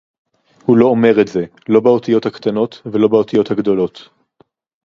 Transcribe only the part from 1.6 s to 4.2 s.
לא באותיות הקטנות ולא באותיות הגדולות